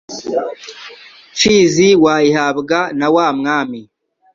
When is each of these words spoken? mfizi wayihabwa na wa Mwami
mfizi 1.33 1.89
wayihabwa 2.03 2.79
na 2.97 3.07
wa 3.15 3.27
Mwami 3.37 3.81